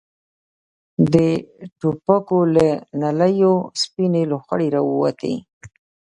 [1.13, 1.15] د
[1.79, 2.67] ټوپکو له
[3.01, 5.35] نليو سپينې لوخړې را ووتې.